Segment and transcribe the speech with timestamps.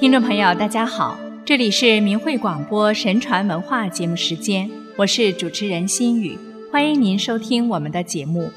[0.00, 6.38] 听众朋友，大家好，这里是明慧广播神传文化节目时间，我是主持人心雨，
[6.72, 8.50] 欢迎您收听我们的节目。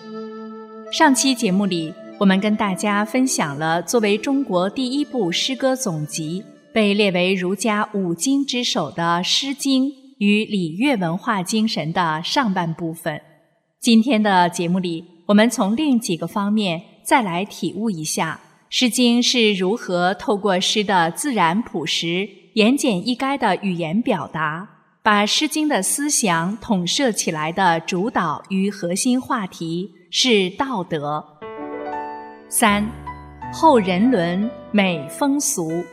[0.94, 6.42] 上期节目里，我们跟大家分享了作为中国第一部诗歌总集，
[6.74, 13.20] 被列为儒家五经之首的《诗经》与礼乐文化精神的上半部分。
[13.82, 18.40] 今天的节目里，我们从另几个方面再来体悟一下。
[18.76, 24.68] 《诗经》是如何透过诗的自然朴实、言简意赅的语言表达，
[25.04, 31.24] 把《诗经》的思想统摄起来的主导与核心话题是道德。
[32.50, 32.90] 三，
[33.54, 35.72] 后人伦美风俗，《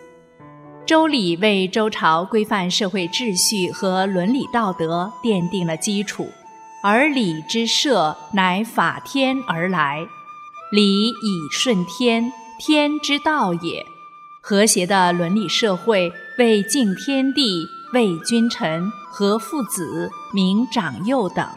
[0.86, 6.26] 周礼》为周朝规范社会秩序和伦理道德奠定了基础，
[6.82, 10.00] 而礼之设乃法天而来，
[10.72, 12.32] 礼以顺天。
[12.62, 13.86] 天之道也，
[14.42, 21.42] 和谐的伦理社会为敬天地、为君臣、和父子、明长幼等，《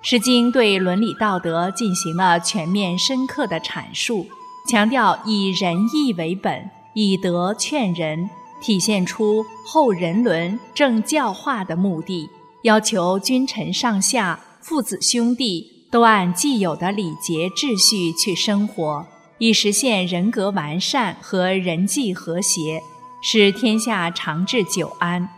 [0.00, 4.26] 诗经》对伦理道德进行了全面深刻的阐述，
[4.70, 8.30] 强调以仁义为本，以德劝人，
[8.62, 12.30] 体现出后人伦正教化的目的，
[12.62, 19.06] 要求君臣上下、父子兄弟都按既有的礼节秩序去生活。
[19.38, 22.80] 以实现人格完善和人际和谐，
[23.22, 25.28] 使天下长治久安。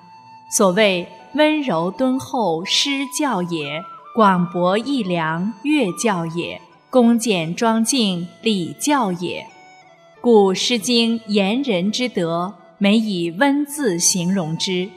[0.50, 3.82] 所谓温柔敦厚诗教也，
[4.14, 9.46] 广博义良乐教也，恭俭庄敬礼教也。
[10.20, 14.88] 故《诗经》言人之德，每以温字形容之，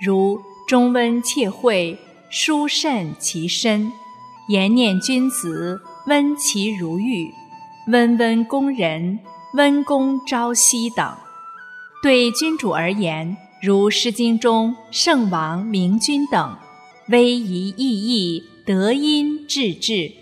[0.00, 1.98] 如中温切惠，
[2.30, 3.92] 疏慎其身，
[4.48, 7.32] 言念君子，温其如玉。
[7.88, 9.18] 温温宫人，
[9.54, 11.16] 温公朝夕等，
[12.00, 16.56] 对君主而言，如《诗经》中圣王、明君等，
[17.08, 20.12] 威仪奕奕，德音至至。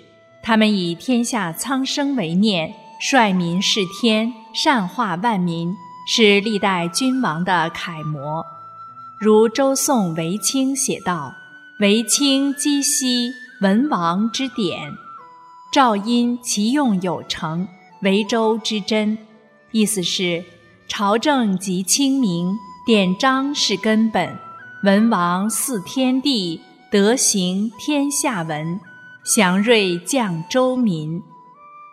[0.43, 5.75] 他们以天下苍生为念，率民事天，善化万民，
[6.09, 8.43] 是历代君王的楷模。
[9.21, 11.35] 如周宋韦清写道
[11.79, 14.95] ：“为清积兮，文王之典。”
[15.73, 17.69] 赵因其用有成，
[18.03, 19.17] 为周之真。
[19.71, 20.45] 意思是，
[20.89, 24.37] 朝政即清明，典章是根本。
[24.83, 26.61] 文王祀天地，
[26.91, 28.81] 德行天下文。
[29.23, 31.23] 祥瑞降周民。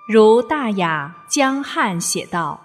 [0.09, 2.59] 如大雅江汉写道：“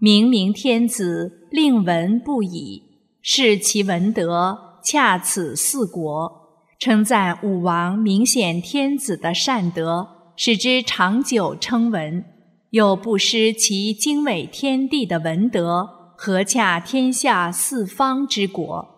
[0.00, 2.82] 明明天子，令文不已，
[3.22, 6.48] 是其文德，恰此四国。”
[6.80, 10.17] 称赞武王明显天子的善德。
[10.40, 12.24] 使之长久称文，
[12.70, 18.88] 又不失其经纬天地的文德，合洽天下四方之国。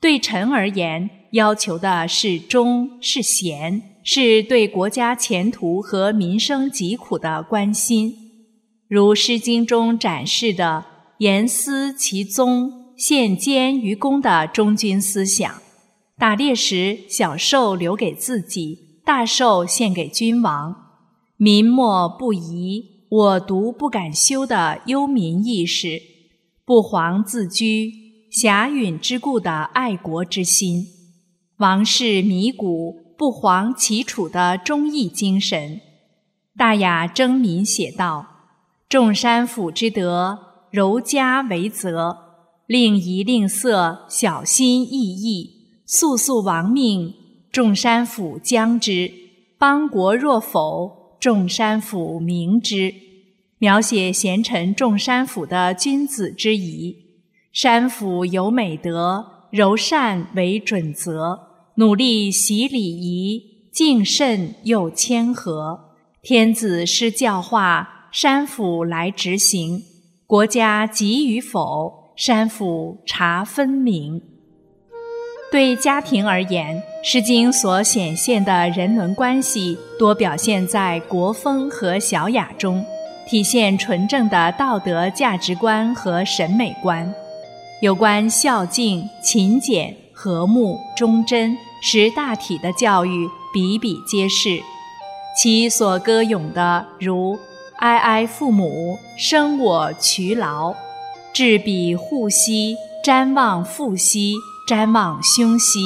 [0.00, 8.14] 对臣而言，要求的是忠是贤，是对国家前途和民生疾苦的关心。
[8.88, 10.86] 如《诗经》中展示的
[11.20, 15.60] “严思其宗，献兼于公”的忠君思想，
[16.16, 18.89] 打猎时小兽留给自己。
[19.12, 20.72] 大寿献给君王，
[21.36, 26.00] 民莫不疑，我独不敢修的忧民意识，
[26.64, 27.92] 不遑自居，
[28.30, 30.86] 侠允之故的爱国之心，
[31.56, 35.80] 王室弥古，不遑其处的忠义精神。
[36.56, 38.24] 大雅征民写道
[38.88, 40.38] ：“众山府之德，
[40.70, 42.16] 柔嘉为则，
[42.68, 47.14] 令仪令色，小心翼翼，速速亡命。”
[47.52, 49.10] 众山府将之，
[49.58, 52.94] 邦国若否，众山府明之。
[53.58, 56.96] 描写贤臣众山府的君子之仪。
[57.52, 61.40] 山府有美德，柔善为准则，
[61.74, 65.96] 努力习礼仪，敬慎又谦和。
[66.22, 69.80] 天子施教化，山府来执行；
[70.24, 74.22] 国家急与否，山府察分明。
[75.50, 82.84] 对家庭而言，《诗经》所显现的人伦关系多表现在国风和小雅中，
[83.26, 87.10] 体现纯正的道德价值观和审美观。
[87.80, 94.60] 有关孝敬、勤俭、和睦、忠贞识大体的教育比比皆是。
[95.42, 97.38] 其所歌咏的如
[97.80, 100.74] “哀哀父母，生我劬劳；
[101.32, 104.34] 置彼户兮，瞻望父兮。”
[104.68, 105.80] 瞻望兄兮，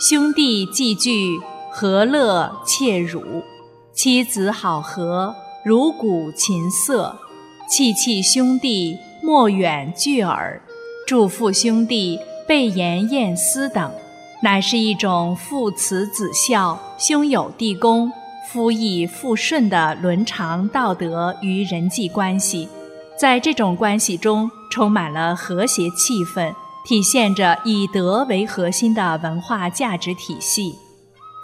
[0.00, 1.40] 兄弟既聚，
[1.72, 3.20] 和乐切辱；
[3.92, 5.34] 妻子好合，
[5.64, 7.18] 如鼓琴瑟。
[7.68, 10.62] 戚戚兄弟，莫远惧耳，
[11.04, 12.16] 祝父兄弟，
[12.46, 13.90] 备言晏思等，
[14.40, 18.12] 乃是一种父慈子孝、兄友弟恭、
[18.52, 22.68] 夫义妇顺的伦常道德与人际关系。
[23.18, 30.74] 在这种关系中，充满了和谐气氛，体现着以德为核心的文化价值体系。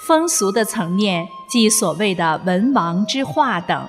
[0.06, 3.88] 风俗的层面，即所谓的文王之化等。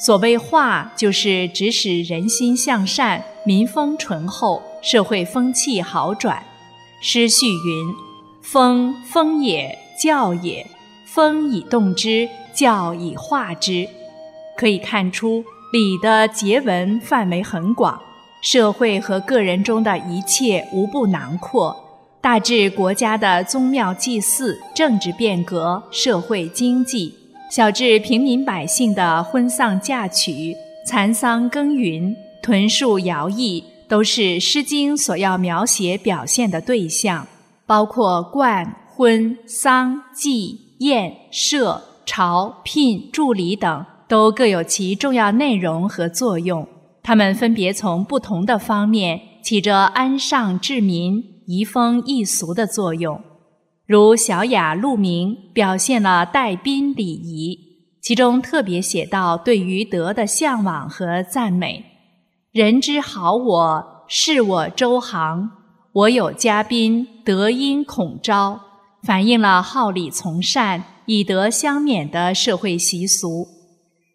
[0.00, 6.42] 所谓化，就是指使人心向善，民风淳厚，社会风气好转。
[7.00, 7.94] 诗序云
[8.42, 10.66] ：“风，风也；教也，
[11.04, 13.88] 风以动之，教以化之。”
[14.56, 15.44] 可以看出。
[15.70, 18.00] 礼的结文范围很广，
[18.40, 21.76] 社会和个人中的一切无不囊括，
[22.20, 27.14] 大至国家的宗庙祭祀、政治变革、社会经济，
[27.50, 30.54] 小至平民百姓的婚丧嫁娶、
[30.86, 37.26] 蚕桑耕耘、屯戍徭役，都是《诗经》所要描写表现的对象，
[37.66, 43.84] 包括冠、婚、丧、祭、宴、社、朝、聘、助礼等。
[44.08, 46.66] 都各有其重要内容和作用，
[47.08, 53.18] 它们分别从不同的方面起着安上治民、移风易俗的作用。
[53.86, 57.58] 如《小雅·鹿鸣》表现了待宾礼仪，
[58.02, 61.82] 其中特别写到对于德的向往和赞美
[62.52, 65.48] ：“人之好我，是我周行。
[65.94, 68.60] 我有嘉宾，德音恐招。”
[69.02, 73.46] 反映了好礼从善、以德相勉的社会习俗。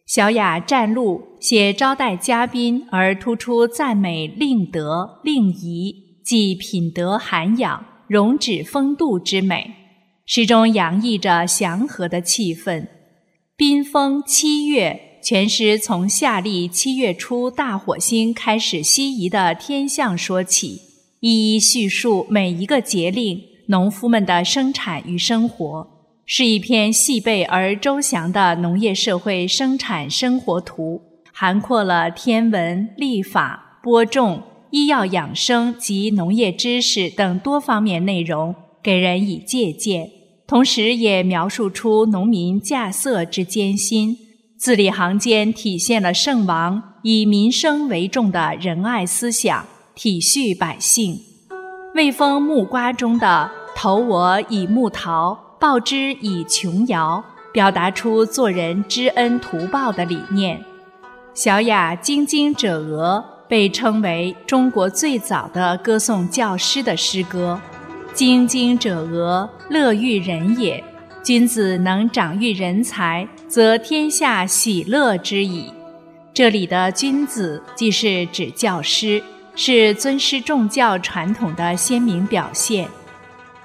[0.06, 9.74] 小雅占录写招待嘉宾而突出赞美令德令仪，即品德涵养、容止风度之美，
[10.26, 12.86] 诗中洋溢着祥和的气氛。
[13.56, 20.82] 宾风七月，全诗从夏历七月初大火星开始西移的天象说起，
[21.22, 26.03] 一一叙述每一个节令、农夫们的生产与生活。
[26.26, 31.02] 是一篇细备而周详的农业社会生产生活图，
[31.34, 34.42] 涵括了天文、历法、播种、
[34.72, 40.10] 医药养生及农业知识等多方面内容，给人以借鉴。
[40.48, 44.16] 同时，也描述出农民稼穑之艰辛，
[44.58, 51.16] 字里行间体现了圣王以民生为重的仁爱思想，体恤百姓。
[51.96, 55.38] 《魏风·木瓜》中的“投我以木桃”。
[55.64, 57.24] 报之以琼瑶，
[57.54, 60.62] 表达出做人知恩图报的理念。
[61.34, 67.58] 小雅《京津者鹅》被称为中国最早的歌颂教师的诗歌。
[68.14, 70.84] 京津者鹅，乐育人也。
[71.24, 75.72] 君子能长育人才，则天下喜乐之矣。
[76.34, 79.24] 这里的君子，既是指教师，
[79.56, 82.86] 是尊师重教传统的鲜明表现。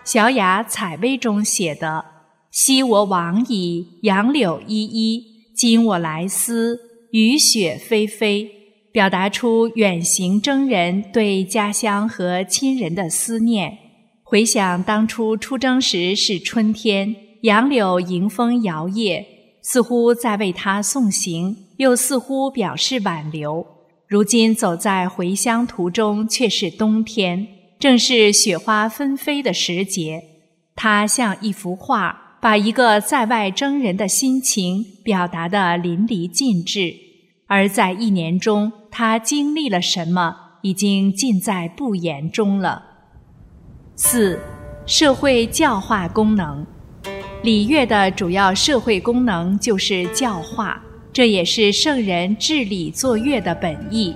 [0.09, 2.03] 小雅采薇中写的
[2.51, 5.21] “昔我往矣，杨柳依依；
[5.55, 8.49] 今我来思，雨雪霏霏”，
[8.91, 13.77] 表达出远行征人对家乡和亲人的思念。
[14.23, 19.23] 回想当初出征时是春天，杨柳迎风摇曳，
[19.61, 23.67] 似乎在为他送行，又似乎表示挽留。
[24.07, 27.47] 如今走在回乡途中，却是冬天。
[27.79, 30.23] 正是雪花纷飞的时节，
[30.75, 36.93] 它像一幅画，把一个在外征人的心情表达得淋漓尽致。
[37.47, 42.83] 而在一年中，他经历了什么，已经尽在不言中了。
[43.95, 44.39] 四、
[44.85, 46.67] 社会教化功能，
[47.43, 50.83] 礼乐的主要社会功能就是教化，
[51.13, 54.15] 这也是圣人治理作乐的本意。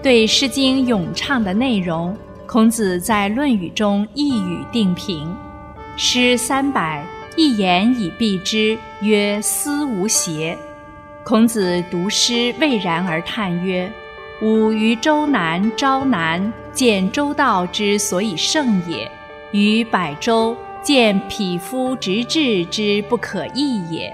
[0.00, 2.16] 对《诗经》咏唱的内容。
[2.52, 5.32] 孔子在《论语》中一语定评
[5.96, 10.58] ：“诗三百，一言以蔽之，曰思无邪。”
[11.22, 13.88] 孔子读诗蔚然而叹曰
[14.42, 19.08] ：“吾于周南、昭南见周道之所以盛也；
[19.52, 24.10] 于百周见匹夫直志之不可易也；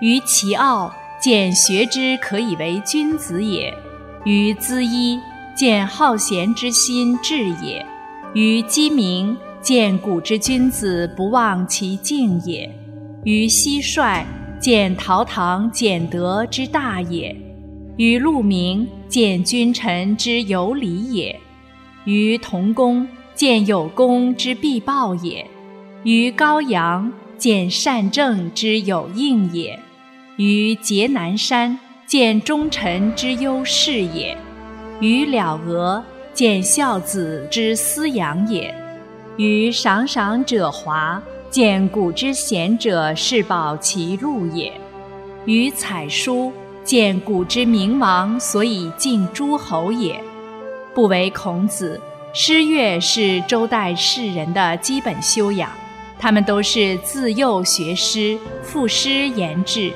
[0.00, 3.74] 于齐奥见学之可以为君子也；
[4.22, 5.18] 于资衣。”
[5.60, 7.84] 见好贤之心志也，
[8.32, 12.66] 于鸡鸣见古之君子不忘其敬也；
[13.24, 14.24] 于蟋蟀
[14.58, 17.36] 见陶唐俭德之大也；
[17.98, 21.36] 于鹿鸣见君臣之有礼也；
[22.06, 25.44] 于同工见有功之必报也；
[26.04, 29.78] 于高阳见善政之有应也；
[30.36, 34.34] 于碣南山见忠臣之优势也。
[35.00, 36.02] 于了娥
[36.34, 38.72] 见孝子之思养也；
[39.36, 44.72] 于赏赏者华，见古之贤者是保其禄也；
[45.46, 46.52] 于采书，
[46.84, 50.22] 见古之明王所以敬诸侯也。
[50.94, 51.98] 不为孔子，
[52.34, 55.70] 诗乐是周代士人的基本修养。
[56.18, 59.80] 他们都是自幼学诗、赋诗言志，《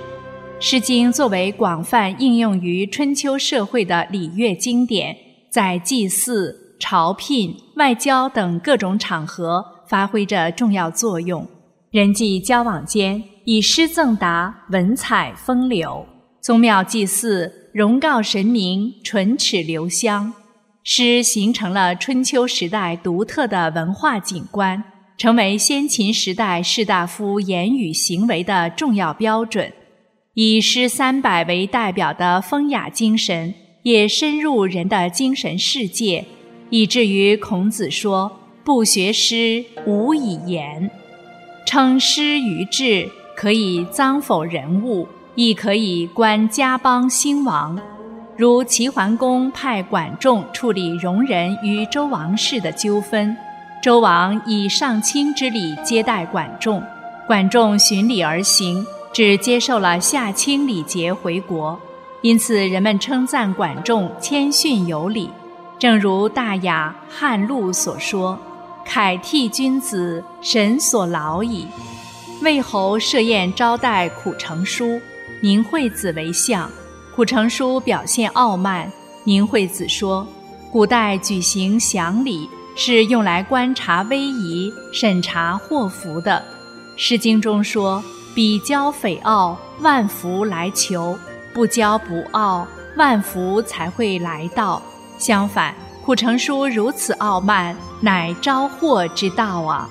[0.66, 5.14] 诗经》作为广泛应用于春秋社会的礼乐经典，
[5.50, 11.46] 在祭祀、朝聘、外交等各种场合发挥着重要作用。
[11.90, 16.06] 人际交往间，以诗赠答，文采风流；
[16.40, 20.32] 宗庙祭祀，荣告神明，唇齿留香。
[20.82, 24.82] 诗形成了春秋时代独特的文化景观。
[25.18, 29.70] 成为先秦时代士大夫言语行为的重要标准，
[30.34, 36.24] 以诗三百为代表的风雅精神也深入人的精神世界，
[36.70, 40.90] 以至于孔子说：“不学诗，无以言。”
[41.64, 47.78] 称诗于志，可以臧否人物，亦可以观家邦兴亡。
[48.36, 53.36] 如齐桓公派管仲处理戎人与周王室的纠纷。
[53.80, 56.82] 周王以上卿之礼接待管仲，
[57.28, 58.84] 管仲循礼而行，
[59.14, 61.80] 只接受了夏卿礼节回国。
[62.20, 65.30] 因此，人们称赞管仲谦逊有礼。
[65.78, 68.38] 正如大雅《汉录》所说
[68.84, 71.66] ：“凯替君子，神所劳矣。”
[72.42, 75.00] 魏侯设宴招待苦成书，
[75.40, 76.68] 宁惠子为相。
[77.14, 78.90] 苦成书表现傲慢，
[79.22, 80.26] 宁惠子说
[80.72, 86.42] ：“古代举行祥礼。”是用来观察威仪、审查祸福的，
[87.00, 88.02] 《诗经》中说
[88.34, 91.16] ：“比骄匪傲，万福来求；
[91.52, 94.82] 不骄不傲，万福才会来到。”
[95.16, 95.74] 相反，
[96.04, 99.88] 苦成书如此傲慢，乃招祸之道啊！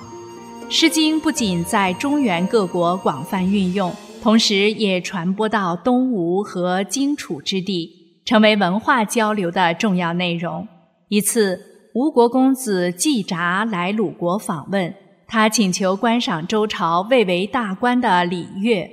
[0.70, 3.90] 《诗经》不仅在中原各国广泛运用，
[4.22, 7.90] 同时也传播到东吴和荆楚之地，
[8.24, 10.68] 成为文化交流的重要内容。
[11.08, 11.70] 一次。
[11.96, 14.92] 吴国公子季札来鲁国访问，
[15.34, 18.88] 他请求观赏周朝蔚为大观的礼乐。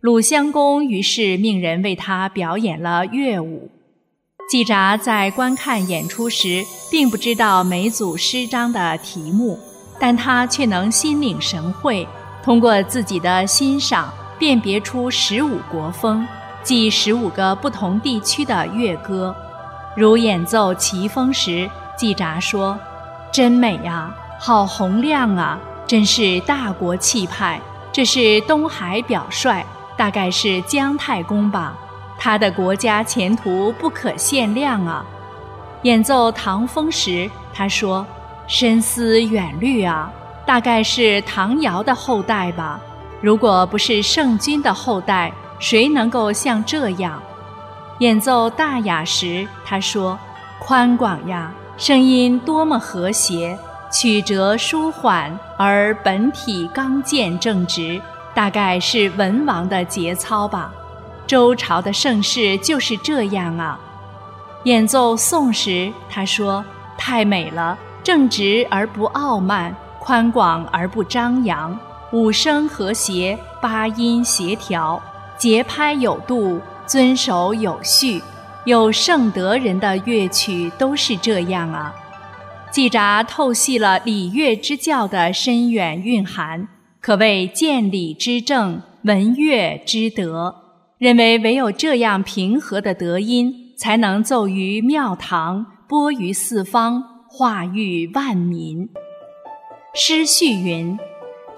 [0.00, 3.70] 鲁襄公于是命人为他表演了乐舞。
[4.50, 9.58] 季札在观看演出时，并不知道每组诗章的题目，
[10.00, 12.08] 但他却能心领神会，
[12.42, 16.26] 通过自己的欣赏辨别出十五国风，
[16.62, 19.36] 即十五个不同地区的乐歌。
[19.94, 21.68] 如演奏齐风时。
[21.98, 22.78] 季札说
[23.30, 25.60] ：“真美呀，好洪亮啊，
[25.92, 27.60] 真是大国气派。
[27.92, 29.62] 这是东海表率，
[29.94, 31.76] 大概是姜太公吧？
[32.18, 35.04] 他的国家前途不可限量啊！”
[35.84, 38.06] 演奏唐风时，他说
[38.48, 40.10] ：“深思远虑啊，
[40.46, 42.80] 大概是唐尧的后代吧？
[43.20, 47.22] 如果不是圣君的后代，谁能够像这样？”
[48.00, 50.18] 演奏大雅时，他说
[50.58, 53.58] ：“宽广呀。”声音多么和谐，
[53.92, 58.02] 曲折舒缓，而本体刚健正直，
[58.34, 60.74] 大概是文王的节操吧。
[61.24, 63.78] 周朝的盛世就是这样啊。
[64.64, 66.64] 演奏宋时，他说
[66.98, 71.78] ：“太美了，正直而不傲慢，宽广而不张扬，
[72.10, 75.00] 五声和谐，八音协调，
[75.38, 78.20] 节拍有度，遵守有序。”
[78.66, 81.94] 有圣德人的乐曲都是这样啊！
[82.72, 86.66] 季札透析了礼乐之教的深远蕴含，
[87.02, 90.54] 可谓见礼之正，闻乐之德。
[90.96, 98.88] 认为唯有这样平和的德音，才能奏于庙堂，播于四方，化育万民。
[99.92, 100.98] 诗序云：“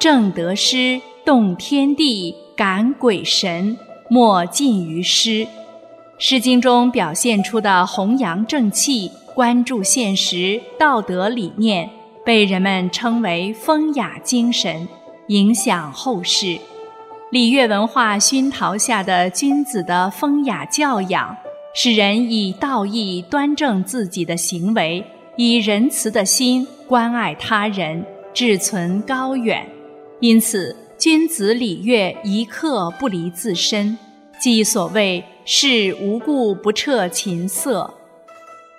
[0.00, 3.78] 正德诗，动天地，感鬼神，
[4.10, 5.46] 莫尽于诗。”
[6.18, 11.90] 《诗经》中表现出的弘扬正气、关注现实、道德理念，
[12.24, 14.86] 被人们称为风雅精神，
[15.26, 16.56] 影响后世。
[17.30, 21.36] 礼乐文化熏陶下的君子的风雅教养，
[21.74, 25.04] 使人以道义端正自己的行为，
[25.36, 29.68] 以仁慈的心关爱他人，志存高远。
[30.20, 33.98] 因此，君子礼乐一刻不离自身，
[34.40, 35.24] 即所谓。
[35.46, 37.92] 是无故不彻琴瑟，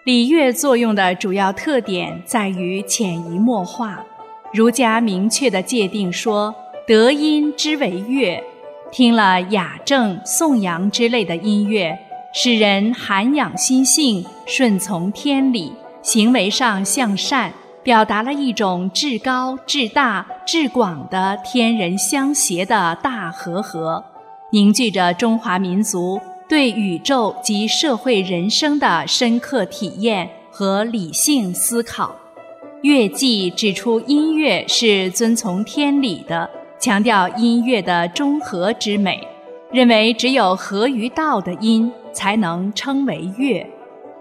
[0.05, 4.05] 礼乐作用的主要特点在于潜移默化。
[4.53, 6.53] 儒家明确的界定说
[6.85, 8.39] ：“德音之为乐。”
[8.93, 11.97] 听了雅正、颂扬之类的音乐，
[12.31, 24.05] 使人涵养心性，顺从天理，行为上向善，表达了一种至高、至大、至广的天人相协的大和合，
[24.51, 32.15] 凝聚着中华民族对宇宙及社会人生的深刻体验和理性思考。
[32.81, 36.47] 乐记指出，音乐是遵从天理的，
[36.79, 39.27] 强调音乐的中和之美。
[39.71, 43.65] 认为只有合于道的音才能称为乐，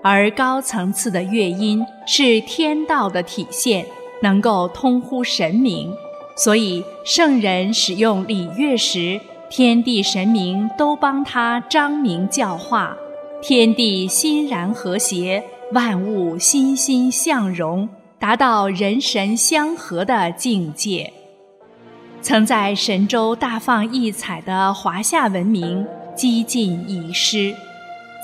[0.02, 3.84] 而高层次的乐音是天道的体现，
[4.22, 5.94] 能够通乎神明。
[6.36, 9.20] 所以圣人使用礼乐时，
[9.56, 12.96] 天地神明都帮他彰明教化，
[13.40, 21.12] 天地欣然和谐，万物欣欣向荣，达到人神相合的境界。
[22.20, 27.54] 曾在神州大放异彩的华夏文明几近遗失，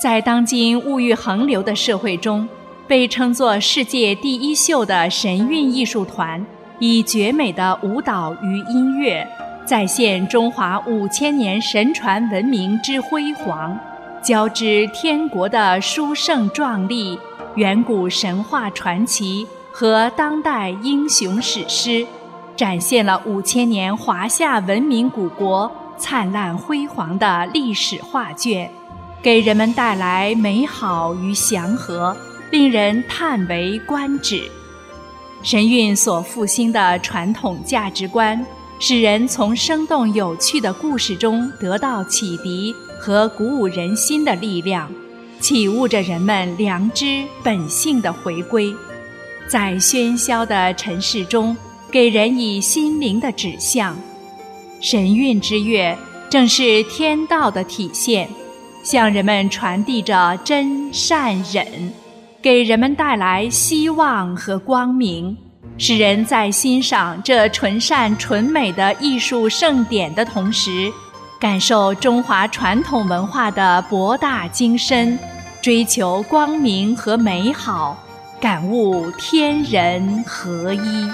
[0.03, 2.45] 在当今物欲横流的社会中，
[2.89, 6.45] 被称作世界第一秀的神韵艺术团，
[6.79, 9.25] 以绝美的舞蹈与音乐，
[9.65, 13.77] 再现中华五千年神传文明之辉煌，
[14.21, 17.17] 交织天国的殊胜壮丽、
[17.55, 22.05] 远古神话传奇和当代英雄史诗。
[22.55, 28.69] 展现了五千年华夏文明古国灿烂辉煌的历史画卷，
[29.21, 32.15] 给人们带来美好与祥和，
[32.51, 34.43] 令人叹为观止。
[35.41, 38.45] 神韵所复兴的传统价值观，
[38.83, 44.91] 使人从生动有趣的故事中得到启迪和鼓舞人心的力量，
[45.39, 48.75] 启悟着人们良知本性的回归。
[49.47, 51.55] 在喧嚣的尘世中。
[51.91, 53.97] 给人以心灵的指向，
[54.79, 55.93] 神韵之乐
[56.29, 58.29] 正是天道的体现，
[58.81, 61.91] 向人们传递着真善忍，
[62.41, 65.35] 给人们带来希望和光明，
[65.77, 70.91] 使人在欣赏这纯善纯美的艺术盛典的同时，
[71.39, 75.17] 感受中华传统文化的博大精深，
[75.61, 77.97] 追求光明和美好，
[78.39, 81.09] 感悟天人合一。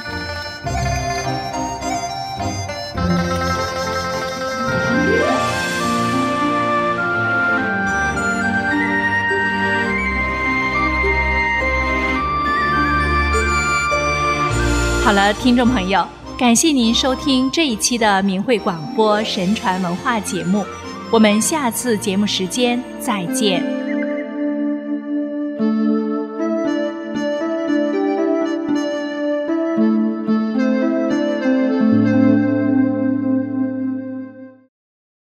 [15.08, 16.06] 好了，听众朋友，
[16.38, 20.66] 感谢您收听这一期的明慧广播神传文化节目，
[21.10, 23.77] 我们下次节目时间再见。